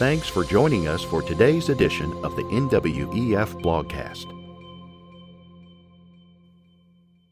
Thanks 0.00 0.28
for 0.28 0.44
joining 0.44 0.88
us 0.88 1.04
for 1.04 1.20
today's 1.20 1.68
edition 1.68 2.10
of 2.24 2.34
the 2.34 2.42
NWEF 2.44 3.60
blogcast. 3.60 4.24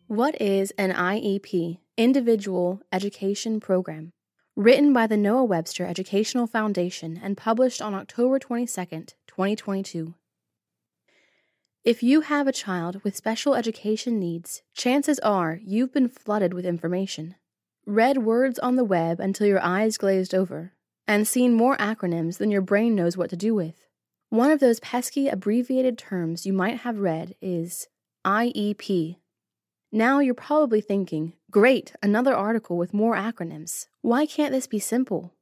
What 0.07 0.39
is 0.39 0.71
an 0.73 0.93
IEP, 0.93 1.79
Individual 1.96 2.83
Education 2.93 3.59
Program? 3.59 4.12
Written 4.54 4.93
by 4.93 5.07
the 5.07 5.17
Noah 5.17 5.45
Webster 5.45 5.87
Educational 5.87 6.46
Foundation 6.46 7.18
and 7.23 7.39
published 7.39 7.81
on 7.81 7.95
October 7.95 8.39
22, 8.39 8.85
2022. 9.27 10.14
If 11.85 12.03
you 12.03 12.21
have 12.21 12.46
a 12.46 12.53
child 12.53 13.03
with 13.03 13.16
special 13.16 13.55
education 13.55 14.21
needs, 14.21 14.61
chances 14.75 15.19
are 15.21 15.59
you've 15.64 15.95
been 15.95 16.11
flooded 16.11 16.53
with 16.53 16.66
information. 16.66 17.37
Read 17.87 18.19
words 18.19 18.59
on 18.59 18.77
the 18.77 18.85
web 18.85 19.21
until 19.21 19.46
your 19.46 19.62
eyes 19.62 19.96
glazed 19.96 20.35
over, 20.35 20.75
and 21.09 21.27
seen 21.27 21.54
more 21.54 21.77
acronyms 21.79 22.36
than 22.36 22.50
your 22.50 22.61
brain 22.61 22.94
knows 22.94 23.16
what 23.16 23.30
to 23.30 23.36
do 23.36 23.54
with. 23.54 23.86
One 24.29 24.50
of 24.50 24.61
those 24.61 24.79
pesky 24.79 25.29
abbreviated 25.29 25.96
terms 25.96 26.44
you 26.44 26.53
might 26.53 26.80
have 26.80 26.99
read 26.99 27.35
is 27.40 27.89
IEP. 28.26 29.16
Now 29.90 30.18
you're 30.18 30.35
probably 30.35 30.82
thinking, 30.82 31.32
great, 31.50 31.94
another 32.02 32.34
article 32.34 32.77
with 32.77 32.92
more 32.92 33.16
acronyms. 33.16 33.86
Why 34.02 34.27
can't 34.27 34.52
this 34.52 34.66
be 34.66 34.78
simple? 34.78 35.33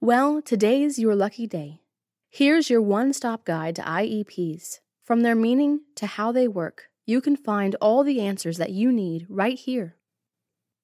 Well, 0.00 0.40
today's 0.40 0.98
your 0.98 1.14
lucky 1.14 1.46
day. 1.46 1.82
Here's 2.30 2.70
your 2.70 2.80
one 2.80 3.12
stop 3.12 3.44
guide 3.44 3.76
to 3.76 3.82
IEPs. 3.82 4.80
From 5.04 5.20
their 5.20 5.34
meaning 5.34 5.80
to 5.96 6.06
how 6.06 6.32
they 6.32 6.48
work, 6.48 6.84
you 7.04 7.20
can 7.20 7.36
find 7.36 7.76
all 7.80 8.02
the 8.02 8.20
answers 8.20 8.56
that 8.56 8.70
you 8.70 8.90
need 8.90 9.26
right 9.28 9.58
here. 9.58 9.96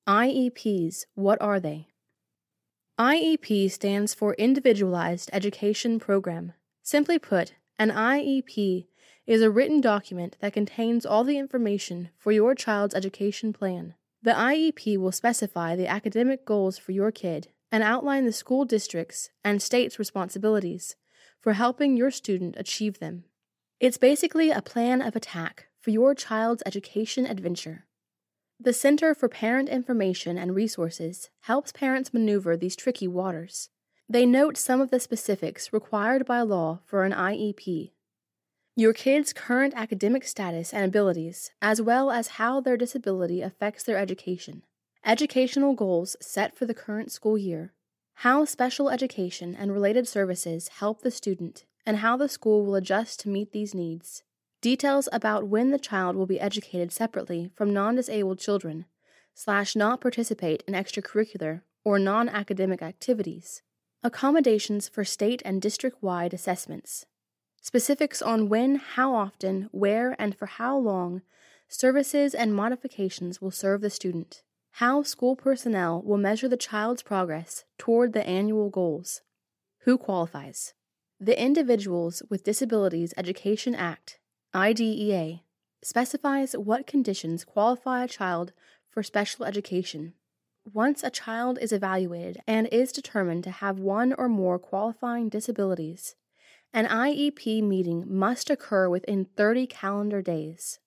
IEPs, 0.06 1.06
what 1.14 1.40
are 1.40 1.58
they? 1.58 1.88
IEP 2.98 3.70
stands 3.70 4.12
for 4.12 4.34
Individualized 4.34 5.30
Education 5.32 5.98
Program. 5.98 6.52
Simply 6.82 7.18
put, 7.18 7.54
an 7.78 7.90
IEP 7.90 8.86
is 9.26 9.40
a 9.40 9.50
written 9.50 9.80
document 9.80 10.36
that 10.40 10.52
contains 10.52 11.06
all 11.06 11.24
the 11.24 11.38
information 11.38 12.10
for 12.18 12.32
your 12.32 12.54
child's 12.54 12.94
education 12.94 13.54
plan. 13.54 13.94
The 14.22 14.32
IEP 14.32 14.98
will 14.98 15.10
specify 15.10 15.74
the 15.74 15.86
academic 15.86 16.44
goals 16.44 16.76
for 16.76 16.92
your 16.92 17.10
kid 17.10 17.48
and 17.70 17.82
outline 17.82 18.26
the 18.26 18.32
school 18.32 18.66
district's 18.66 19.30
and 19.42 19.62
state's 19.62 19.98
responsibilities 19.98 20.94
for 21.40 21.54
helping 21.54 21.96
your 21.96 22.10
student 22.10 22.56
achieve 22.58 22.98
them. 22.98 23.24
It's 23.80 23.96
basically 23.96 24.50
a 24.50 24.60
plan 24.60 25.00
of 25.00 25.16
attack 25.16 25.68
for 25.80 25.90
your 25.90 26.14
child's 26.14 26.62
education 26.66 27.24
adventure. 27.24 27.86
The 28.64 28.72
Center 28.72 29.12
for 29.12 29.28
Parent 29.28 29.68
Information 29.68 30.38
and 30.38 30.54
Resources 30.54 31.30
helps 31.40 31.72
parents 31.72 32.14
maneuver 32.14 32.56
these 32.56 32.76
tricky 32.76 33.08
waters. 33.08 33.70
They 34.08 34.24
note 34.24 34.56
some 34.56 34.80
of 34.80 34.92
the 34.92 35.00
specifics 35.00 35.72
required 35.72 36.24
by 36.24 36.42
law 36.42 36.78
for 36.84 37.02
an 37.02 37.10
IEP. 37.10 37.90
Your 38.76 38.92
kid's 38.92 39.32
current 39.32 39.74
academic 39.76 40.22
status 40.22 40.72
and 40.72 40.84
abilities, 40.84 41.50
as 41.60 41.82
well 41.82 42.12
as 42.12 42.38
how 42.38 42.60
their 42.60 42.76
disability 42.76 43.42
affects 43.42 43.82
their 43.82 43.98
education. 43.98 44.62
Educational 45.04 45.74
goals 45.74 46.16
set 46.20 46.56
for 46.56 46.64
the 46.64 46.72
current 46.72 47.10
school 47.10 47.36
year. 47.36 47.72
How 48.14 48.44
special 48.44 48.90
education 48.90 49.56
and 49.56 49.72
related 49.72 50.06
services 50.06 50.68
help 50.78 51.02
the 51.02 51.10
student, 51.10 51.64
and 51.84 51.96
how 51.96 52.16
the 52.16 52.28
school 52.28 52.64
will 52.64 52.76
adjust 52.76 53.18
to 53.20 53.28
meet 53.28 53.50
these 53.50 53.74
needs. 53.74 54.22
Details 54.62 55.08
about 55.10 55.48
when 55.48 55.72
the 55.72 55.78
child 55.78 56.14
will 56.14 56.24
be 56.24 56.38
educated 56.38 56.92
separately 56.92 57.50
from 57.56 57.74
non 57.74 57.96
disabled 57.96 58.38
children, 58.38 58.84
slash 59.34 59.74
not 59.74 60.00
participate 60.00 60.62
in 60.68 60.74
extracurricular 60.74 61.62
or 61.84 61.98
non 61.98 62.28
academic 62.28 62.80
activities. 62.80 63.62
Accommodations 64.04 64.88
for 64.88 65.02
state 65.04 65.42
and 65.44 65.60
district 65.60 66.00
wide 66.00 66.32
assessments. 66.32 67.06
Specifics 67.60 68.22
on 68.22 68.48
when, 68.48 68.76
how 68.76 69.12
often, 69.16 69.68
where, 69.72 70.14
and 70.16 70.36
for 70.38 70.46
how 70.46 70.78
long 70.78 71.22
services 71.68 72.32
and 72.32 72.54
modifications 72.54 73.42
will 73.42 73.50
serve 73.50 73.80
the 73.80 73.90
student. 73.90 74.44
How 74.76 75.02
school 75.02 75.34
personnel 75.34 76.00
will 76.02 76.18
measure 76.18 76.48
the 76.48 76.56
child's 76.56 77.02
progress 77.02 77.64
toward 77.78 78.12
the 78.12 78.26
annual 78.28 78.70
goals. 78.70 79.22
Who 79.80 79.98
qualifies? 79.98 80.72
The 81.18 81.40
Individuals 81.40 82.22
with 82.30 82.44
Disabilities 82.44 83.12
Education 83.16 83.74
Act 83.74 84.18
IDEA 84.54 85.40
specifies 85.82 86.52
what 86.52 86.86
conditions 86.86 87.42
qualify 87.42 88.04
a 88.04 88.08
child 88.08 88.52
for 88.90 89.02
special 89.02 89.46
education. 89.46 90.12
Once 90.70 91.02
a 91.02 91.08
child 91.08 91.58
is 91.58 91.72
evaluated 91.72 92.38
and 92.46 92.68
is 92.70 92.92
determined 92.92 93.44
to 93.44 93.50
have 93.50 93.78
one 93.78 94.12
or 94.12 94.28
more 94.28 94.58
qualifying 94.58 95.30
disabilities, 95.30 96.16
an 96.70 96.84
IEP 96.86 97.62
meeting 97.62 98.04
must 98.06 98.50
occur 98.50 98.90
within 98.90 99.24
30 99.24 99.66
calendar 99.68 100.20
days. 100.20 100.78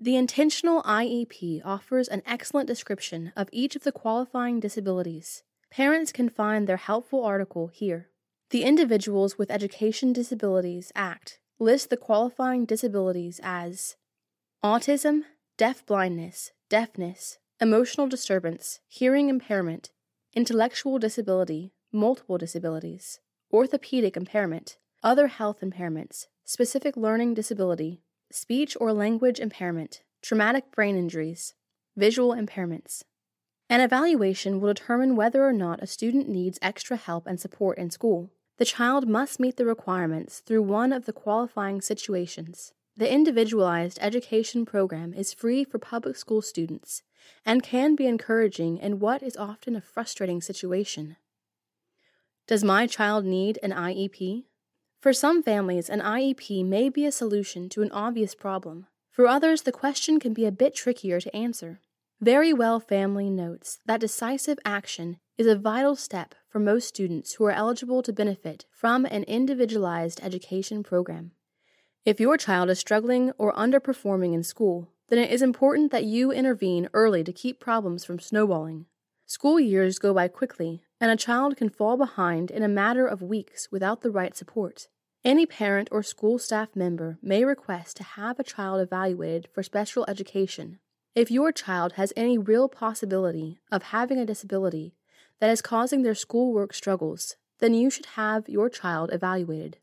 The 0.00 0.16
intentional 0.16 0.82
IEP 0.84 1.60
offers 1.66 2.08
an 2.08 2.22
excellent 2.24 2.68
description 2.68 3.32
of 3.36 3.50
each 3.52 3.76
of 3.76 3.84
the 3.84 3.92
qualifying 3.92 4.60
disabilities. 4.60 5.42
Parents 5.70 6.10
can 6.10 6.30
find 6.30 6.66
their 6.66 6.78
helpful 6.78 7.22
article 7.22 7.68
here. 7.68 8.08
The 8.48 8.64
Individuals 8.64 9.36
with 9.36 9.50
Education 9.50 10.14
Disabilities 10.14 10.90
Act 10.94 11.38
list 11.58 11.90
the 11.90 11.96
qualifying 11.96 12.64
disabilities 12.64 13.40
as 13.42 13.96
autism, 14.64 15.22
deaf-blindness, 15.56 16.52
deafness, 16.68 17.38
emotional 17.60 18.08
disturbance, 18.08 18.80
hearing 18.88 19.28
impairment, 19.28 19.90
intellectual 20.34 20.98
disability, 20.98 21.72
multiple 21.92 22.38
disabilities, 22.38 23.20
orthopedic 23.52 24.16
impairment, 24.16 24.78
other 25.02 25.26
health 25.28 25.60
impairments, 25.60 26.26
specific 26.44 26.96
learning 26.96 27.34
disability, 27.34 28.02
speech 28.30 28.76
or 28.80 28.92
language 28.92 29.38
impairment, 29.38 30.02
traumatic 30.22 30.70
brain 30.72 30.96
injuries, 30.96 31.54
visual 31.96 32.34
impairments. 32.34 33.02
An 33.68 33.80
evaluation 33.80 34.60
will 34.60 34.74
determine 34.74 35.16
whether 35.16 35.44
or 35.46 35.52
not 35.52 35.82
a 35.82 35.86
student 35.86 36.28
needs 36.28 36.58
extra 36.60 36.96
help 36.96 37.26
and 37.26 37.40
support 37.40 37.78
in 37.78 37.90
school. 37.90 38.30
The 38.62 38.66
child 38.66 39.08
must 39.08 39.40
meet 39.40 39.56
the 39.56 39.64
requirements 39.64 40.38
through 40.38 40.62
one 40.62 40.92
of 40.92 41.04
the 41.04 41.12
qualifying 41.12 41.80
situations. 41.80 42.72
The 42.96 43.12
individualized 43.12 43.98
education 44.00 44.64
program 44.64 45.12
is 45.12 45.34
free 45.34 45.64
for 45.64 45.80
public 45.80 46.14
school 46.14 46.40
students 46.42 47.02
and 47.44 47.60
can 47.60 47.96
be 47.96 48.06
encouraging 48.06 48.78
in 48.78 49.00
what 49.00 49.20
is 49.20 49.36
often 49.36 49.74
a 49.74 49.80
frustrating 49.80 50.40
situation. 50.40 51.16
Does 52.46 52.62
my 52.62 52.86
child 52.86 53.24
need 53.24 53.58
an 53.64 53.72
IEP? 53.72 54.44
For 55.00 55.12
some 55.12 55.42
families, 55.42 55.90
an 55.90 56.00
IEP 56.00 56.64
may 56.64 56.88
be 56.88 57.04
a 57.04 57.10
solution 57.10 57.68
to 57.70 57.82
an 57.82 57.90
obvious 57.90 58.36
problem. 58.36 58.86
For 59.10 59.26
others, 59.26 59.62
the 59.62 59.72
question 59.72 60.20
can 60.20 60.34
be 60.34 60.46
a 60.46 60.52
bit 60.52 60.76
trickier 60.76 61.20
to 61.20 61.34
answer. 61.34 61.80
Verywell 62.24 62.80
Family 62.80 63.28
notes 63.28 63.80
that 63.86 63.98
decisive 63.98 64.60
action 64.64 65.18
is 65.38 65.46
a 65.46 65.56
vital 65.56 65.96
step 65.96 66.34
for 66.48 66.58
most 66.58 66.86
students 66.86 67.34
who 67.34 67.44
are 67.46 67.52
eligible 67.52 68.02
to 68.02 68.12
benefit 68.12 68.66
from 68.70 69.06
an 69.06 69.24
individualized 69.24 70.20
education 70.22 70.82
program. 70.82 71.32
If 72.04 72.20
your 72.20 72.36
child 72.36 72.68
is 72.68 72.78
struggling 72.78 73.32
or 73.38 73.54
underperforming 73.54 74.34
in 74.34 74.42
school, 74.42 74.90
then 75.08 75.18
it 75.18 75.30
is 75.30 75.40
important 75.40 75.90
that 75.90 76.04
you 76.04 76.32
intervene 76.32 76.88
early 76.92 77.24
to 77.24 77.32
keep 77.32 77.60
problems 77.60 78.04
from 78.04 78.18
snowballing. 78.18 78.86
School 79.24 79.58
years 79.58 79.98
go 79.98 80.12
by 80.12 80.28
quickly, 80.28 80.82
and 81.00 81.10
a 81.10 81.16
child 81.16 81.56
can 81.56 81.70
fall 81.70 81.96
behind 81.96 82.50
in 82.50 82.62
a 82.62 82.68
matter 82.68 83.06
of 83.06 83.22
weeks 83.22 83.68
without 83.70 84.02
the 84.02 84.10
right 84.10 84.36
support. 84.36 84.88
Any 85.24 85.46
parent 85.46 85.88
or 85.90 86.02
school 86.02 86.38
staff 86.38 86.76
member 86.76 87.18
may 87.22 87.44
request 87.44 87.96
to 87.96 88.02
have 88.02 88.38
a 88.38 88.44
child 88.44 88.80
evaluated 88.80 89.48
for 89.54 89.62
special 89.62 90.04
education 90.08 90.80
if 91.14 91.30
your 91.30 91.52
child 91.52 91.92
has 91.92 92.12
any 92.16 92.38
real 92.38 92.68
possibility 92.68 93.60
of 93.70 93.84
having 93.84 94.18
a 94.18 94.26
disability 94.26 94.94
that 95.42 95.50
is 95.50 95.60
causing 95.60 96.02
their 96.02 96.14
schoolwork 96.14 96.72
struggles, 96.72 97.34
then 97.58 97.74
you 97.74 97.90
should 97.90 98.06
have 98.14 98.48
your 98.48 98.70
child 98.70 99.10
evaluated. 99.12 99.76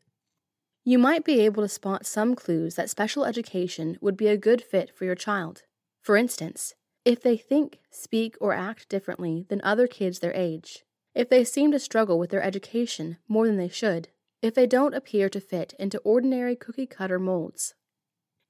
You 0.84 0.98
might 0.98 1.22
be 1.22 1.40
able 1.40 1.62
to 1.62 1.68
spot 1.68 2.06
some 2.06 2.34
clues 2.34 2.76
that 2.76 2.88
special 2.88 3.26
education 3.26 3.98
would 4.00 4.16
be 4.16 4.28
a 4.28 4.38
good 4.38 4.62
fit 4.62 4.90
for 4.96 5.04
your 5.04 5.14
child. 5.14 5.64
For 6.00 6.16
instance, 6.16 6.72
if 7.04 7.20
they 7.20 7.36
think, 7.36 7.80
speak, 7.90 8.38
or 8.40 8.54
act 8.54 8.88
differently 8.88 9.44
than 9.50 9.60
other 9.62 9.86
kids 9.86 10.20
their 10.20 10.32
age, 10.32 10.86
if 11.14 11.28
they 11.28 11.44
seem 11.44 11.72
to 11.72 11.78
struggle 11.78 12.18
with 12.18 12.30
their 12.30 12.42
education 12.42 13.18
more 13.28 13.46
than 13.46 13.58
they 13.58 13.68
should, 13.68 14.08
if 14.40 14.54
they 14.54 14.66
don't 14.66 14.94
appear 14.94 15.28
to 15.28 15.42
fit 15.42 15.74
into 15.78 15.98
ordinary 15.98 16.56
cookie 16.56 16.86
cutter 16.86 17.18
molds. 17.18 17.74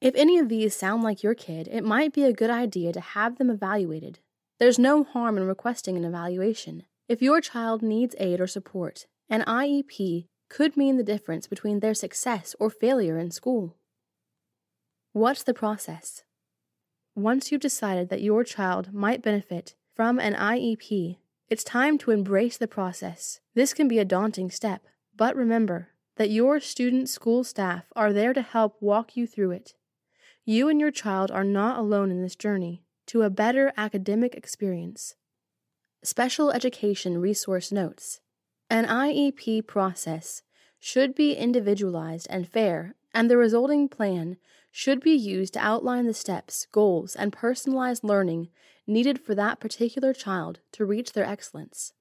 If 0.01 0.15
any 0.15 0.39
of 0.39 0.49
these 0.49 0.77
sound 0.77 1.03
like 1.03 1.25
your 1.25 1.35
kid, 1.35 1.67
it 1.73 1.83
might 1.83 2.13
be 2.13 2.23
a 2.23 2.33
good 2.33 2.51
idea 2.51 2.93
to 2.93 3.01
have 3.01 3.39
them 3.39 3.51
evaluated. 3.51 4.21
There's 4.61 4.79
no 4.79 5.03
harm 5.03 5.37
in 5.39 5.49
requesting 5.49 5.97
an 5.97 6.05
evaluation. 6.05 6.85
If 7.11 7.21
your 7.21 7.41
child 7.41 7.83
needs 7.83 8.15
aid 8.21 8.41
or 8.41 8.47
support, 8.47 9.09
an 9.29 9.43
IEP 9.43 10.29
could 10.49 10.77
mean 10.77 10.97
the 10.97 11.03
difference 11.03 11.49
between 11.49 11.81
their 11.81 11.93
success 11.93 12.55
or 12.61 12.71
failure 12.71 13.19
in 13.19 13.33
school. 13.33 13.77
What's 15.13 15.43
the 15.43 15.53
process? 15.53 16.23
Once 17.17 17.51
you've 17.51 17.63
decided 17.63 18.11
that 18.11 18.23
your 18.23 18.45
child 18.45 18.95
might 18.95 19.25
benefit 19.25 19.75
from 19.97 20.21
an 20.21 20.35
IEP, 20.35 21.17
it's 21.49 21.65
time 21.65 21.99
to 21.99 22.13
embrace 22.13 22.57
the 22.57 22.69
process. 22.69 23.41
This 23.57 23.75
can 23.75 23.89
be 23.89 23.99
a 23.99 24.05
daunting 24.05 24.49
step, 24.49 24.83
But 25.17 25.35
remember 25.35 25.89
that 26.17 26.31
your 26.31 26.61
student 26.61 27.09
school 27.09 27.43
staff 27.43 27.87
are 27.97 28.13
there 28.13 28.33
to 28.33 28.41
help 28.41 28.77
walk 28.81 29.17
you 29.17 29.27
through 29.27 29.51
it. 29.51 29.75
You 30.45 30.69
and 30.69 30.79
your 30.79 30.93
child 30.93 31.33
are 31.33 31.43
not 31.43 31.77
alone 31.77 32.13
in 32.13 32.23
this 32.23 32.37
journey 32.37 32.85
to 33.07 33.23
a 33.23 33.31
better 33.31 33.73
academic 33.77 34.37
experience. 34.37 35.17
Special 36.03 36.51
Education 36.51 37.21
Resource 37.21 37.71
Notes 37.71 38.23
An 38.71 38.87
IEP 38.87 39.67
process 39.67 40.41
should 40.79 41.15
be 41.15 41.35
individualized 41.35 42.27
and 42.31 42.49
fair, 42.49 42.95
and 43.13 43.31
the 43.31 43.37
resulting 43.37 43.87
plan 43.87 44.39
should 44.71 45.01
be 45.01 45.13
used 45.13 45.53
to 45.53 45.59
outline 45.59 46.07
the 46.07 46.15
steps, 46.15 46.67
goals, 46.73 47.15
and 47.15 47.35
personalized 47.35 48.03
learning 48.03 48.49
needed 48.87 49.21
for 49.21 49.35
that 49.35 49.61
particular 49.61 50.15
child 50.15 50.61
to 50.73 50.87
reach 50.87 51.13
their 51.13 51.27
excellence. 51.27 51.93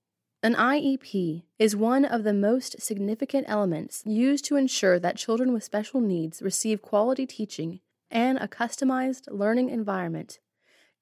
An 0.41 0.55
IEP 0.55 1.43
is 1.57 1.75
one 1.75 2.05
of 2.05 2.23
the 2.23 2.33
most 2.33 2.81
significant 2.81 3.47
elements 3.49 4.03
used 4.05 4.45
to 4.45 4.55
ensure 4.55 4.97
that 4.97 5.17
children 5.17 5.51
with 5.51 5.65
special 5.65 5.99
needs 5.99 6.41
receive 6.41 6.81
quality 6.81 7.25
teaching 7.25 7.81
and 8.09 8.37
a 8.37 8.47
customized 8.47 9.27
learning 9.29 9.69
environment 9.69 10.39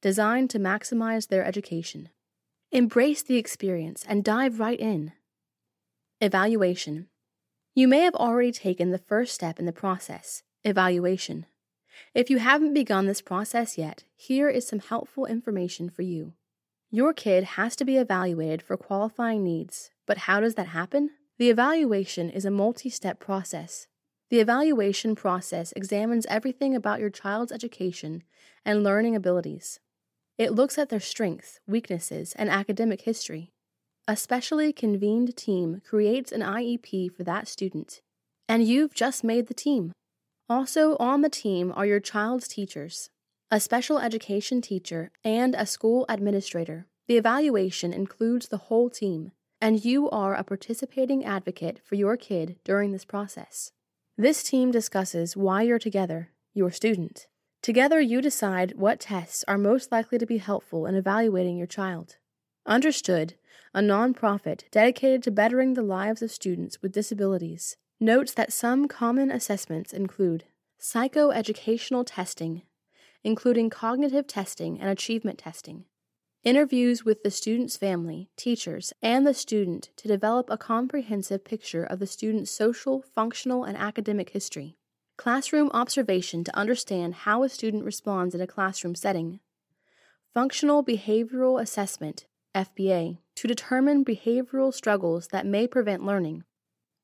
designed 0.02 0.50
to 0.50 0.58
maximize 0.58 1.28
their 1.28 1.46
education. 1.46 2.10
Embrace 2.74 3.24
the 3.24 3.38
experience 3.38 4.04
and 4.10 4.26
dive 4.26 4.60
right 4.60 4.78
in. 4.78 5.14
Evaluation. 6.20 7.08
You 7.74 7.88
may 7.88 8.02
have 8.02 8.16
already 8.16 8.52
taken 8.52 8.92
the 8.92 8.98
first 8.98 9.34
step 9.34 9.58
in 9.58 9.66
the 9.66 9.72
process 9.72 10.44
evaluation. 10.66 11.46
If 12.14 12.30
you 12.30 12.40
haven't 12.40 12.74
begun 12.74 13.06
this 13.06 13.22
process 13.22 13.78
yet, 13.78 14.04
here 14.18 14.50
is 14.50 14.68
some 14.68 14.80
helpful 14.80 15.26
information 15.26 15.90
for 15.90 16.02
you. 16.02 16.34
Your 16.92 17.14
kid 17.14 17.46
has 17.56 17.74
to 17.78 17.86
be 17.86 17.96
evaluated 17.96 18.62
for 18.62 18.76
qualifying 18.76 19.46
needs, 19.46 19.90
but 20.06 20.18
how 20.18 20.42
does 20.42 20.56
that 20.56 20.68
happen? 20.68 21.12
The 21.38 21.50
evaluation 21.50 22.30
is 22.30 22.44
a 22.44 22.52
multi 22.52 22.90
step 22.90 23.22
process. 23.22 23.88
The 24.30 24.42
evaluation 24.42 25.16
process 25.16 25.72
examines 25.72 26.26
everything 26.26 26.76
about 26.76 27.00
your 27.00 27.12
child's 27.12 27.54
education 27.54 28.24
and 28.66 28.84
learning 28.84 29.16
abilities. 29.16 29.80
It 30.38 30.54
looks 30.54 30.78
at 30.78 30.90
their 30.90 31.00
strengths, 31.00 31.60
weaknesses, 31.66 32.34
and 32.38 32.50
academic 32.50 33.02
history. 33.02 33.52
A 34.08 34.16
specially 34.16 34.72
convened 34.72 35.36
team 35.36 35.82
creates 35.84 36.32
an 36.32 36.42
IEP 36.42 37.12
for 37.12 37.24
that 37.24 37.48
student, 37.48 38.02
and 38.48 38.64
you've 38.64 38.94
just 38.94 39.24
made 39.24 39.48
the 39.48 39.54
team. 39.54 39.92
Also 40.48 40.96
on 40.98 41.22
the 41.22 41.30
team 41.30 41.74
are 41.76 41.86
your 41.86 42.00
child's 42.00 42.48
teachers, 42.48 43.10
a 43.50 43.60
special 43.60 43.98
education 43.98 44.62
teacher, 44.62 45.12
and 45.24 45.56
a 45.56 45.66
school 45.66 46.06
administrator. 46.08 46.86
The 47.08 47.18
evaluation 47.18 47.92
includes 47.92 48.48
the 48.48 48.58
whole 48.58 48.90
team, 48.90 49.32
and 49.60 49.84
you 49.84 50.10
are 50.10 50.36
a 50.36 50.44
participating 50.44 51.26
advocate 51.26 51.82
for 51.84 51.96
your 51.96 52.16
kid 52.16 52.58
during 52.64 52.92
this 52.92 53.06
process. 53.06 53.72
This 54.18 54.44
team 54.44 54.72
discusses 54.72 55.36
why 55.36 55.64
you're 55.64 55.80
together, 55.80 56.30
your 56.54 56.72
student. 56.72 57.28
Together, 57.68 58.00
you 58.00 58.22
decide 58.22 58.78
what 58.78 59.02
tests 59.02 59.44
are 59.46 59.58
most 59.58 59.92
likely 59.92 60.18
to 60.18 60.26
be 60.26 60.38
helpful 60.38 60.86
in 60.86 60.96
evaluating 60.96 61.58
your 61.58 61.68
child. 61.68 62.16
Understood, 62.66 63.34
a 63.74 63.82
nonprofit 63.82 64.62
dedicated 64.72 65.22
to 65.24 65.32
bettering 65.32 65.74
the 65.74 65.82
lives 65.82 66.22
of 66.22 66.32
students 66.32 66.82
with 66.82 66.94
disabilities, 66.94 67.76
notes 68.00 68.34
that 68.36 68.54
some 68.54 68.88
common 68.88 69.30
assessments 69.30 69.92
include 69.92 70.46
psychoeducational 70.80 72.06
testing, 72.08 72.62
including 73.22 73.70
cognitive 73.70 74.28
testing 74.28 74.80
and 74.80 74.90
achievement 74.90 75.38
testing, 75.38 75.84
interviews 76.46 77.04
with 77.04 77.22
the 77.22 77.30
student's 77.30 77.76
family, 77.76 78.30
teachers, 78.38 78.94
and 79.02 79.28
the 79.28 79.34
student 79.34 79.90
to 79.98 80.08
develop 80.08 80.50
a 80.50 80.58
comprehensive 80.58 81.44
picture 81.44 81.84
of 81.84 82.00
the 82.00 82.08
student's 82.08 82.50
social, 82.50 83.04
functional, 83.14 83.66
and 83.66 83.78
academic 83.78 84.30
history, 84.30 84.78
classroom 85.18 85.70
observation 85.74 86.44
to 86.44 86.56
understand 86.56 87.14
how 87.14 87.44
a 87.44 87.50
student 87.50 87.84
responds 87.84 88.34
in 88.36 88.42
a 88.42 88.48
classroom 88.48 88.96
setting, 88.96 89.40
functional 90.34 90.84
behavioral 90.84 91.60
assessment, 91.60 92.28
FBA, 92.54 93.18
to 93.36 93.48
determine 93.48 94.06
behavioral 94.06 94.74
struggles 94.74 95.30
that 95.30 95.46
may 95.46 95.68
prevent 95.68 96.06
learning, 96.06 96.44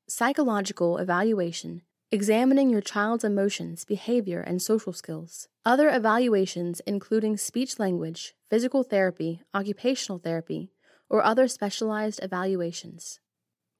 psychological 0.08 0.98
evaluation, 0.98 1.82
examining 2.12 2.70
your 2.70 2.80
child's 2.80 3.24
emotions, 3.24 3.84
behavior, 3.84 4.40
and 4.40 4.62
social 4.62 4.92
skills. 4.92 5.48
Other 5.64 5.88
evaluations, 5.88 6.80
including 6.86 7.36
speech 7.36 7.80
language, 7.80 8.34
physical 8.48 8.84
therapy, 8.84 9.42
occupational 9.52 10.18
therapy, 10.18 10.70
or 11.10 11.24
other 11.24 11.48
specialized 11.48 12.20
evaluations. 12.22 13.18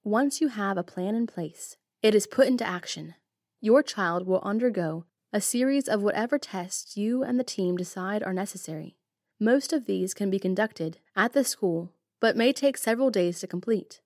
Once 0.03 0.41
you 0.41 0.49
have 0.49 0.77
a 0.77 0.83
plan 0.83 1.15
in 1.15 1.27
place, 1.27 1.77
it 2.03 2.13
is 2.13 2.27
put 2.27 2.47
into 2.47 2.67
action. 2.67 3.15
Your 3.65 3.81
child 3.81 4.27
will 4.27 4.41
undergo 4.43 5.05
a 5.33 5.41
series 5.41 5.87
of 5.87 6.03
whatever 6.03 6.37
tests 6.37 6.95
you 6.97 7.23
and 7.23 7.39
the 7.39 7.43
team 7.43 7.77
decide 7.77 8.21
are 8.21 8.31
necessary. 8.31 8.95
Most 9.39 9.73
of 9.73 9.87
these 9.87 10.13
can 10.13 10.29
be 10.29 10.37
conducted 10.37 10.99
at 11.15 11.33
the 11.33 11.43
school, 11.43 11.91
but 12.19 12.37
may 12.37 12.53
take 12.53 12.77
several 12.77 13.09
days 13.09 13.39
to 13.39 13.47
complete. 13.47 14.01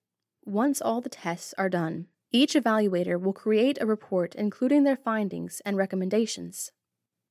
Once 0.45 0.79
all 0.79 1.01
the 1.01 1.09
tests 1.09 1.53
are 1.57 1.67
done, 1.67 2.07
each 2.31 2.53
evaluator 2.53 3.19
will 3.19 3.33
create 3.33 3.77
a 3.81 3.85
report 3.85 4.33
including 4.33 4.85
their 4.85 4.95
findings 4.95 5.61
and 5.65 5.75
recommendations. 5.75 6.71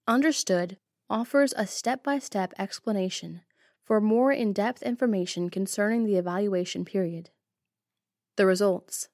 Understood 0.06 0.76
offers 1.08 1.54
a 1.56 1.66
step 1.66 2.04
by 2.04 2.18
step 2.18 2.52
explanation 2.58 3.40
for 3.82 4.02
more 4.02 4.32
in 4.32 4.52
depth 4.52 4.82
information 4.82 5.48
concerning 5.48 6.04
the 6.04 6.16
evaluation 6.16 6.84
period. 6.84 7.30
The 8.36 8.44
results. 8.44 9.08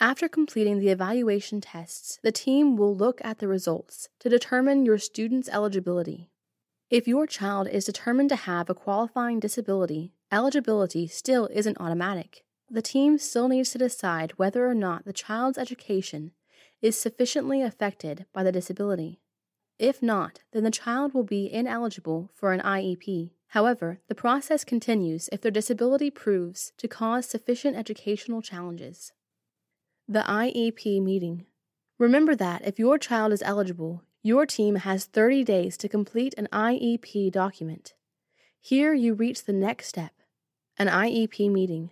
After 0.00 0.28
completing 0.28 0.78
the 0.78 0.90
evaluation 0.90 1.60
tests, 1.60 2.18
the 2.22 2.32
team 2.32 2.76
will 2.76 2.94
look 2.94 3.20
at 3.24 3.38
the 3.38 3.48
results 3.48 4.08
to 4.20 4.28
determine 4.28 4.86
your 4.86 4.98
student's 4.98 5.48
eligibility. 5.48 6.30
If 6.88 7.08
your 7.08 7.26
child 7.26 7.68
is 7.68 7.84
determined 7.84 8.28
to 8.30 8.36
have 8.36 8.70
a 8.70 8.74
qualifying 8.74 9.40
disability, 9.40 10.14
eligibility 10.30 11.06
still 11.06 11.48
isn't 11.52 11.80
automatic 11.80 12.44
the 12.70 12.82
team 12.82 13.18
still 13.18 13.48
needs 13.48 13.70
to 13.70 13.78
decide 13.78 14.32
whether 14.32 14.68
or 14.68 14.74
not 14.74 15.04
the 15.04 15.12
child's 15.12 15.58
education 15.58 16.32
is 16.82 17.00
sufficiently 17.00 17.62
affected 17.62 18.26
by 18.32 18.42
the 18.42 18.52
disability. 18.52 19.20
If 19.78 20.02
not, 20.02 20.40
then 20.52 20.64
the 20.64 20.70
child 20.70 21.14
will 21.14 21.24
be 21.24 21.50
ineligible 21.52 22.30
for 22.34 22.52
an 22.52 22.60
IEP. 22.60 23.30
However, 23.48 24.00
the 24.08 24.14
process 24.14 24.64
continues 24.64 25.28
if 25.32 25.40
their 25.40 25.50
disability 25.50 26.10
proves 26.10 26.72
to 26.76 26.88
cause 26.88 27.26
sufficient 27.26 27.76
educational 27.76 28.42
challenges. 28.42 29.12
The 30.10 30.20
IEP 30.20 31.02
meeting. 31.02 31.44
Remember 31.98 32.34
that 32.34 32.66
if 32.66 32.78
your 32.78 32.96
child 32.96 33.30
is 33.30 33.42
eligible, 33.42 34.04
your 34.22 34.46
team 34.46 34.76
has 34.76 35.04
30 35.04 35.44
days 35.44 35.76
to 35.76 35.86
complete 35.86 36.32
an 36.38 36.48
IEP 36.50 37.30
document. 37.30 37.92
Here 38.58 38.94
you 38.94 39.12
reach 39.12 39.44
the 39.44 39.52
next 39.52 39.86
step 39.88 40.12
an 40.78 40.86
IEP 40.86 41.52
meeting. 41.52 41.90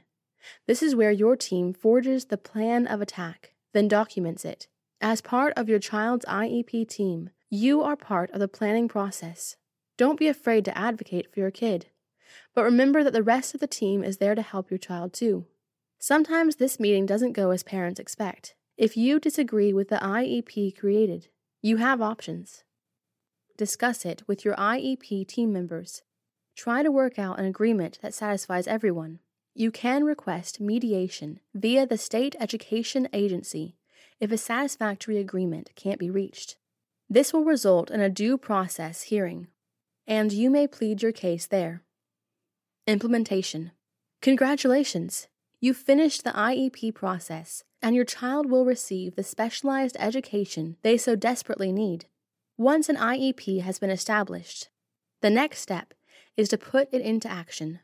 This 0.67 0.83
is 0.83 0.97
where 0.97 1.11
your 1.11 1.37
team 1.37 1.75
forges 1.75 2.25
the 2.25 2.39
plan 2.39 2.87
of 2.87 3.03
attack, 3.03 3.53
then 3.75 3.87
documents 3.87 4.47
it. 4.47 4.67
As 4.99 5.21
part 5.21 5.53
of 5.55 5.69
your 5.69 5.79
child's 5.79 6.25
IEP 6.25 6.89
team, 6.89 7.29
you 7.51 7.83
are 7.83 7.97
part 7.97 8.31
of 8.31 8.41
the 8.41 8.49
planning 8.49 8.89
process. 8.89 9.57
Don't 9.99 10.19
be 10.19 10.29
afraid 10.29 10.65
to 10.65 10.79
advocate 10.79 11.31
for 11.31 11.41
your 11.41 11.51
kid. 11.51 11.89
But 12.55 12.65
remember 12.65 13.05
that 13.05 13.13
the 13.13 13.23
rest 13.23 13.53
of 13.53 13.61
the 13.61 13.67
team 13.67 14.03
is 14.03 14.17
there 14.17 14.35
to 14.35 14.41
help 14.41 14.71
your 14.71 14.79
child 14.79 15.13
too. 15.13 15.45
Sometimes 15.99 16.57
this 16.57 16.79
meeting 16.79 17.07
doesn't 17.07 17.33
go 17.33 17.51
as 17.51 17.63
parents 17.63 18.01
expect. 18.01 18.55
If 18.77 18.97
you 18.97 19.19
disagree 19.19 19.73
with 19.73 19.89
the 19.89 19.97
IEP 19.97 20.79
created, 20.79 21.29
you 21.63 21.79
have 21.79 22.03
options. 22.03 22.65
Discuss 23.57 24.05
it 24.05 24.23
with 24.27 24.45
your 24.45 24.55
IEP 24.57 25.27
team 25.27 25.53
members. 25.53 26.03
Try 26.57 26.83
to 26.83 26.91
work 26.91 27.19
out 27.19 27.39
an 27.39 27.47
agreement 27.47 27.99
that 28.03 28.15
satisfies 28.15 28.67
everyone 28.67 29.21
you 29.59 29.71
can 29.71 30.05
request 30.05 30.61
mediation 30.61 31.41
via 31.55 31.87
the 31.87 31.97
state 31.97 32.37
education 32.39 33.09
agency 33.15 33.75
if 34.21 34.31
a 34.31 34.37
satisfactory 34.37 35.17
agreement 35.17 35.71
can't 35.75 35.99
be 35.99 36.11
reached. 36.11 36.57
This 37.09 37.33
will 37.33 37.45
result 37.45 37.91
in 37.91 38.01
a 38.01 38.11
due 38.11 38.37
process 38.37 39.05
hearing, 39.05 39.47
and 40.07 40.31
you 40.31 40.51
may 40.51 40.67
plead 40.67 41.01
your 41.01 41.13
case 41.13 41.47
there. 41.47 41.83
Implementation 42.87 43.73
Congratulations! 44.21 45.29
You 45.59 45.73
finished 45.73 46.23
the 46.23 46.33
IEP 46.33 46.95
process, 46.95 47.65
and 47.81 47.97
your 47.97 48.05
child 48.05 48.51
will 48.51 48.67
receive 48.67 49.17
the 49.17 49.23
specialized 49.23 49.97
education 49.99 50.77
they 50.83 50.99
so 50.99 51.17
desperately 51.17 51.73
need. 51.73 52.07
Once 52.59 52.91
an 52.91 52.97
IEP 52.97 53.63
has 53.63 53.79
been 53.79 53.89
established, 53.89 54.69
the 55.23 55.31
next 55.31 55.61
step 55.61 55.95
is 56.37 56.51
to 56.51 56.59
put 56.59 56.89
it 56.93 57.01
into 57.01 57.31
action. 57.31 57.81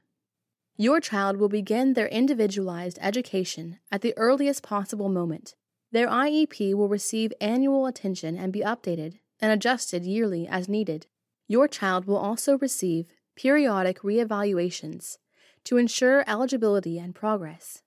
Your 0.77 1.01
child 1.01 1.39
will 1.39 1.49
begin 1.49 1.95
their 1.95 2.09
individualized 2.09 2.99
education 3.01 3.79
at 3.91 4.03
the 4.03 4.15
earliest 4.19 4.63
possible 4.63 5.09
moment. 5.09 5.55
Their 5.93 6.09
IEP 6.09 6.75
will 6.75 6.89
receive 6.89 7.33
annual 7.41 7.87
attention 7.87 8.37
and 8.37 8.53
be 8.53 8.61
updated 8.61 9.19
and 9.41 9.51
adjusted 9.51 10.05
yearly 10.05 10.47
as 10.47 10.69
needed. 10.69 11.07
Your 11.49 11.69
child 11.69 12.05
will 12.05 12.17
also 12.17 12.59
receive 12.59 13.07
periodic 13.35 14.01
reevaluations 14.01 15.17
to 15.65 15.77
ensure 15.77 16.25
eligibility 16.27 16.99
and 16.99 17.15
progress. 17.15 17.83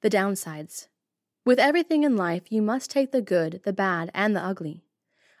The 0.00 0.10
downsides. 0.10 0.88
With 1.44 1.58
everything 1.58 2.04
in 2.04 2.16
life, 2.16 2.52
you 2.52 2.62
must 2.62 2.90
take 2.90 3.10
the 3.10 3.22
good, 3.22 3.62
the 3.64 3.72
bad, 3.72 4.10
and 4.14 4.36
the 4.36 4.44
ugly. 4.44 4.84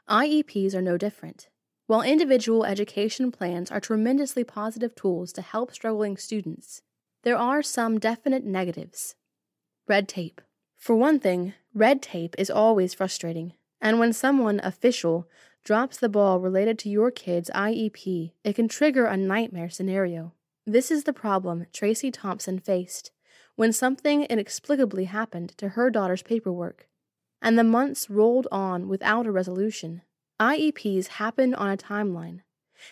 IEPs 0.08 0.74
are 0.74 0.82
no 0.82 0.96
different. 0.96 1.48
While 1.86 2.02
individual 2.02 2.64
education 2.64 3.30
plans 3.30 3.70
are 3.70 3.80
tremendously 3.80 4.44
positive 4.44 4.94
tools 4.94 5.32
to 5.34 5.42
help 5.42 5.72
struggling 5.72 6.16
students, 6.16 6.82
there 7.22 7.36
are 7.36 7.62
some 7.62 7.98
definite 7.98 8.44
negatives. 8.44 9.14
Red 9.86 10.08
tape. 10.08 10.40
For 10.76 10.94
one 10.94 11.18
thing, 11.18 11.54
red 11.74 12.02
tape 12.02 12.34
is 12.38 12.50
always 12.50 12.94
frustrating, 12.94 13.54
and 13.80 13.98
when 13.98 14.12
someone 14.12 14.60
official 14.62 15.28
drops 15.64 15.98
the 15.98 16.08
ball 16.08 16.40
related 16.40 16.78
to 16.80 16.88
your 16.88 17.10
kid's 17.10 17.50
IEP, 17.54 18.32
it 18.44 18.54
can 18.54 18.68
trigger 18.68 19.06
a 19.06 19.16
nightmare 19.16 19.68
scenario. 19.68 20.32
This 20.68 20.90
is 20.90 21.04
the 21.04 21.14
problem 21.14 21.64
Tracy 21.72 22.10
Thompson 22.10 22.58
faced 22.58 23.10
when 23.56 23.72
something 23.72 24.24
inexplicably 24.24 25.06
happened 25.06 25.56
to 25.56 25.70
her 25.70 25.88
daughter's 25.88 26.22
paperwork, 26.22 26.86
and 27.40 27.58
the 27.58 27.64
months 27.64 28.10
rolled 28.10 28.46
on 28.52 28.86
without 28.86 29.26
a 29.26 29.32
resolution. 29.32 30.02
IEPs 30.38 31.06
happen 31.06 31.54
on 31.54 31.70
a 31.70 31.78
timeline. 31.78 32.40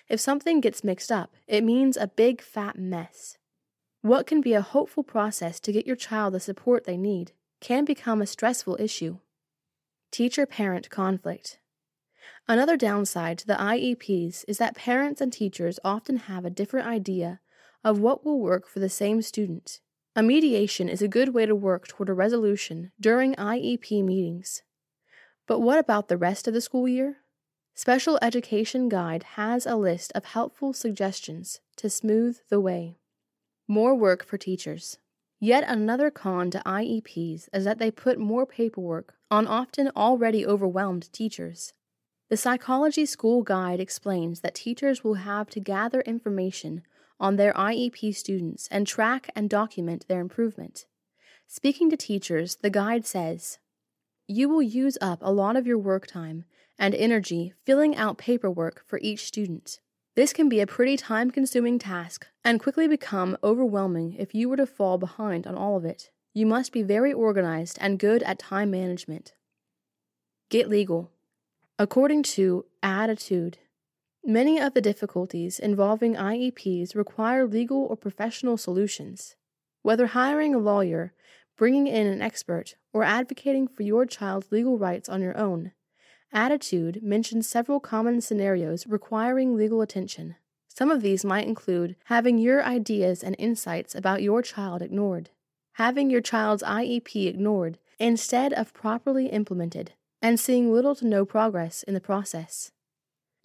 If 0.08 0.20
something 0.20 0.62
gets 0.62 0.84
mixed 0.84 1.12
up, 1.12 1.34
it 1.46 1.62
means 1.62 1.98
a 1.98 2.06
big 2.06 2.40
fat 2.40 2.78
mess. 2.78 3.36
What 4.00 4.26
can 4.26 4.40
be 4.40 4.54
a 4.54 4.62
hopeful 4.62 5.02
process 5.02 5.60
to 5.60 5.70
get 5.70 5.86
your 5.86 5.96
child 5.96 6.32
the 6.32 6.40
support 6.40 6.84
they 6.86 6.96
need 6.96 7.32
can 7.60 7.84
become 7.84 8.22
a 8.22 8.26
stressful 8.26 8.78
issue. 8.80 9.18
Teacher 10.10 10.46
parent 10.46 10.88
conflict. 10.88 11.58
Another 12.48 12.78
downside 12.78 13.36
to 13.36 13.46
the 13.46 13.56
IEPs 13.56 14.46
is 14.48 14.56
that 14.56 14.76
parents 14.76 15.20
and 15.20 15.30
teachers 15.30 15.78
often 15.84 16.16
have 16.16 16.46
a 16.46 16.50
different 16.50 16.86
idea 16.86 17.38
of 17.86 18.00
what 18.00 18.24
will 18.24 18.40
work 18.40 18.66
for 18.66 18.80
the 18.80 18.88
same 18.88 19.22
student. 19.22 19.80
A 20.16 20.22
mediation 20.22 20.88
is 20.88 21.00
a 21.00 21.06
good 21.06 21.32
way 21.32 21.46
to 21.46 21.54
work 21.54 21.86
toward 21.86 22.08
a 22.08 22.14
resolution 22.14 22.90
during 23.00 23.36
IEP 23.36 24.02
meetings. 24.02 24.64
But 25.46 25.60
what 25.60 25.78
about 25.78 26.08
the 26.08 26.16
rest 26.16 26.48
of 26.48 26.54
the 26.54 26.60
school 26.60 26.88
year? 26.88 27.18
Special 27.76 28.18
Education 28.20 28.88
Guide 28.88 29.22
has 29.36 29.66
a 29.66 29.76
list 29.76 30.10
of 30.16 30.24
helpful 30.24 30.72
suggestions 30.72 31.60
to 31.76 31.88
smooth 31.88 32.38
the 32.48 32.58
way. 32.58 32.96
More 33.68 33.94
work 33.94 34.24
for 34.24 34.36
teachers. 34.36 34.98
Yet 35.38 35.62
another 35.68 36.10
con 36.10 36.50
to 36.50 36.62
IEPs 36.66 37.48
is 37.52 37.64
that 37.64 37.78
they 37.78 37.92
put 37.92 38.18
more 38.18 38.46
paperwork 38.46 39.14
on 39.30 39.46
often 39.46 39.92
already 39.94 40.44
overwhelmed 40.44 41.12
teachers. 41.12 41.72
The 42.30 42.36
Psychology 42.36 43.06
School 43.06 43.44
Guide 43.44 43.78
explains 43.78 44.40
that 44.40 44.56
teachers 44.56 45.04
will 45.04 45.14
have 45.14 45.48
to 45.50 45.60
gather 45.60 46.00
information 46.00 46.82
on 47.18 47.36
their 47.36 47.52
IEP 47.54 48.14
students 48.14 48.68
and 48.70 48.86
track 48.86 49.30
and 49.34 49.48
document 49.48 50.06
their 50.08 50.20
improvement. 50.20 50.86
Speaking 51.46 51.90
to 51.90 51.96
teachers, 51.96 52.56
the 52.56 52.70
guide 52.70 53.06
says, 53.06 53.58
You 54.26 54.48
will 54.48 54.62
use 54.62 54.98
up 55.00 55.20
a 55.22 55.32
lot 55.32 55.56
of 55.56 55.66
your 55.66 55.78
work 55.78 56.06
time 56.06 56.44
and 56.78 56.94
energy 56.94 57.52
filling 57.64 57.96
out 57.96 58.18
paperwork 58.18 58.82
for 58.86 58.98
each 59.02 59.26
student. 59.26 59.80
This 60.14 60.32
can 60.32 60.48
be 60.48 60.60
a 60.60 60.66
pretty 60.66 60.96
time 60.96 61.30
consuming 61.30 61.78
task 61.78 62.26
and 62.44 62.60
quickly 62.60 62.88
become 62.88 63.36
overwhelming 63.44 64.14
if 64.18 64.34
you 64.34 64.48
were 64.48 64.56
to 64.56 64.66
fall 64.66 64.98
behind 64.98 65.46
on 65.46 65.54
all 65.54 65.76
of 65.76 65.84
it. 65.84 66.10
You 66.32 66.46
must 66.46 66.72
be 66.72 66.82
very 66.82 67.12
organized 67.12 67.78
and 67.80 67.98
good 67.98 68.22
at 68.22 68.38
time 68.38 68.70
management. 68.70 69.34
Get 70.48 70.68
legal. 70.68 71.10
According 71.78 72.22
to 72.24 72.64
ADDitude, 72.82 73.56
Many 74.28 74.58
of 74.60 74.74
the 74.74 74.80
difficulties 74.80 75.60
involving 75.60 76.16
IEPs 76.16 76.96
require 76.96 77.46
legal 77.46 77.84
or 77.84 77.96
professional 77.96 78.56
solutions. 78.56 79.36
Whether 79.82 80.08
hiring 80.08 80.52
a 80.52 80.58
lawyer, 80.58 81.12
bringing 81.56 81.86
in 81.86 82.08
an 82.08 82.20
expert, 82.20 82.74
or 82.92 83.04
advocating 83.04 83.68
for 83.68 83.84
your 83.84 84.04
child's 84.04 84.50
legal 84.50 84.78
rights 84.78 85.08
on 85.08 85.22
your 85.22 85.38
own, 85.38 85.70
ADDitude 86.34 87.04
mentions 87.04 87.48
several 87.48 87.78
common 87.78 88.20
scenarios 88.20 88.84
requiring 88.88 89.54
legal 89.54 89.80
attention. 89.80 90.34
Some 90.66 90.90
of 90.90 91.02
these 91.02 91.24
might 91.24 91.46
include 91.46 91.94
having 92.06 92.36
your 92.36 92.64
ideas 92.64 93.22
and 93.22 93.36
insights 93.38 93.94
about 93.94 94.22
your 94.22 94.42
child 94.42 94.82
ignored, 94.82 95.30
having 95.74 96.10
your 96.10 96.20
child's 96.20 96.64
IEP 96.64 97.28
ignored 97.28 97.78
instead 98.00 98.52
of 98.54 98.74
properly 98.74 99.28
implemented, 99.28 99.92
and 100.20 100.40
seeing 100.40 100.72
little 100.72 100.96
to 100.96 101.06
no 101.06 101.24
progress 101.24 101.84
in 101.84 101.94
the 101.94 102.00
process 102.00 102.72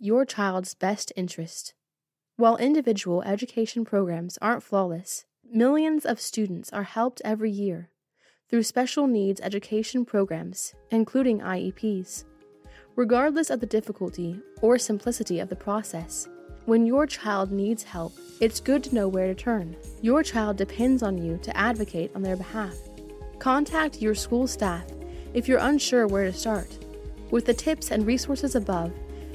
your 0.03 0.25
child's 0.25 0.74
best 0.74 1.13
interest. 1.15 1.75
While 2.36 2.58
individual 2.58 3.22
education 3.22 3.86
programs 3.86 4.39
aren't 4.41 4.63
flawless, 4.63 5.25
millions 5.48 6.08
of 6.08 6.20
students 6.20 6.74
are 6.74 6.81
helped 6.81 7.22
every 7.24 7.51
year 7.51 7.91
through 8.50 8.63
special 8.63 9.05
needs 9.05 9.39
education 9.41 10.03
programs, 10.03 10.74
including 10.89 11.41
IEPs. 11.41 12.24
Regardless 12.96 13.51
of 13.51 13.60
the 13.60 13.67
difficulty 13.67 14.39
or 14.63 14.79
simplicity 14.79 15.39
of 15.39 15.50
the 15.50 15.55
process, 15.55 16.27
when 16.65 16.88
your 16.88 17.05
child 17.05 17.51
needs 17.51 17.84
help, 17.84 18.13
it's 18.39 18.60
good 18.60 18.84
to 18.86 18.96
know 18.96 19.08
where 19.08 19.27
to 19.27 19.36
turn. 19.36 19.75
Your 20.01 20.24
child 20.24 20.58
depends 20.58 21.03
on 21.03 21.20
you 21.20 21.38
to 21.43 21.55
advocate 21.55 22.10
on 22.15 22.24
their 22.24 22.38
behalf. 22.38 22.74
Contact 23.38 24.01
your 24.01 24.15
school 24.15 24.48
staff 24.48 24.86
if 25.36 25.48
you're 25.48 25.60
unsure 25.60 26.08
where 26.08 26.25
to 26.25 26.34
start. 26.34 26.75
With 27.29 27.46
the 27.46 27.53
tips 27.53 27.91
and 27.91 28.03
resources 28.08 28.55
above, 28.55 28.91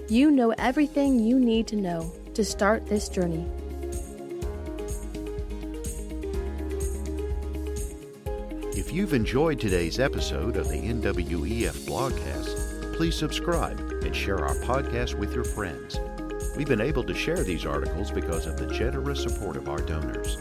you 0.08 0.30
know 0.30 0.54
everything 0.58 1.18
you 1.18 1.38
need 1.38 1.66
to 1.66 1.76
know 1.76 2.12
to 2.34 2.44
start 2.44 2.86
this 2.86 3.08
journey. 3.08 3.44
If 8.76 8.92
you've 8.92 9.14
enjoyed 9.14 9.58
today's 9.58 9.98
episode 9.98 10.56
of 10.56 10.68
the 10.68 10.76
NWEF 10.76 11.86
blogcast, 11.86 12.94
please 12.94 13.16
subscribe 13.16 13.80
and 13.80 14.14
share 14.14 14.44
our 14.44 14.54
podcast 14.56 15.14
with 15.14 15.34
your 15.34 15.44
friends. 15.44 15.98
We've 16.56 16.68
been 16.68 16.80
able 16.80 17.02
to 17.04 17.14
share 17.14 17.42
these 17.42 17.66
articles 17.66 18.10
because 18.10 18.46
of 18.46 18.56
the 18.56 18.66
generous 18.66 19.22
support 19.22 19.56
of 19.56 19.68
our 19.68 19.80
donors. 19.80 20.36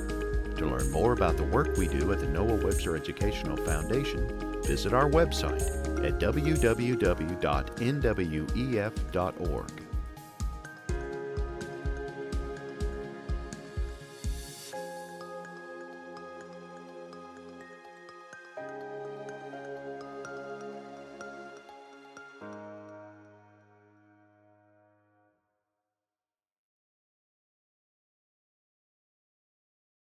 To 0.58 0.66
learn 0.66 0.92
more 0.92 1.14
about 1.14 1.38
the 1.38 1.44
work 1.44 1.76
we 1.76 1.88
do 1.88 2.14
at 2.14 2.20
the 2.20 2.28
Noah 2.28 2.64
Webster 2.64 2.96
Educational 2.96 3.58
Foundation, 3.58 4.62
visit 4.62 4.94
our 4.94 5.10
website 5.10 5.95
at 6.06 6.20
www.nwef.org. 6.20 7.36